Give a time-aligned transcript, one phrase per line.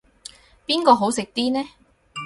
[0.65, 1.63] 邊個好食啲呢